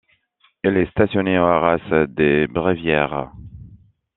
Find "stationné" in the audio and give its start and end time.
0.89-1.37